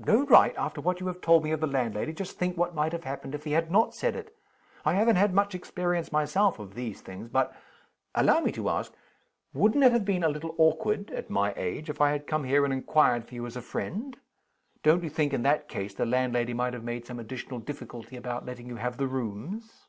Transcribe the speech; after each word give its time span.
"No 0.00 0.24
right? 0.26 0.52
After 0.58 0.80
what 0.80 0.98
you 0.98 1.06
have 1.06 1.20
told 1.20 1.44
me 1.44 1.52
of 1.52 1.60
the 1.60 1.66
landlady, 1.68 2.12
just 2.12 2.36
think 2.36 2.56
what 2.56 2.74
might 2.74 2.90
have 2.90 3.04
happened 3.04 3.36
if 3.36 3.44
he 3.44 3.52
had 3.52 3.70
not 3.70 3.94
said 3.94 4.16
it! 4.16 4.36
I 4.84 4.94
haven't 4.94 5.14
had 5.14 5.32
much 5.32 5.54
experience 5.54 6.10
myself 6.10 6.58
of 6.58 6.74
these 6.74 7.00
things. 7.00 7.28
But 7.28 7.54
allow 8.12 8.40
me 8.40 8.50
to 8.50 8.68
ask 8.68 8.92
wouldn't 9.54 9.84
it 9.84 9.92
have 9.92 10.04
been 10.04 10.24
a 10.24 10.28
little 10.28 10.56
awkward 10.58 11.12
(at 11.12 11.30
my 11.30 11.54
age) 11.56 11.88
if 11.88 12.00
I 12.00 12.10
had 12.10 12.26
come 12.26 12.42
here 12.42 12.64
and 12.64 12.74
inquired 12.74 13.26
for 13.28 13.36
you 13.36 13.46
as 13.46 13.54
a 13.56 13.62
friend? 13.62 14.16
Don't 14.82 15.04
you 15.04 15.08
think, 15.08 15.32
in 15.32 15.44
that 15.44 15.68
case, 15.68 15.94
the 15.94 16.04
landlady 16.04 16.52
might 16.52 16.74
have 16.74 16.82
made 16.82 17.06
some 17.06 17.20
additional 17.20 17.60
difficulty 17.60 18.16
about 18.16 18.44
letting 18.44 18.66
you 18.66 18.74
have 18.74 18.96
the 18.96 19.06
rooms?" 19.06 19.86